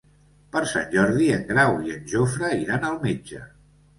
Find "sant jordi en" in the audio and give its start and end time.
0.71-1.43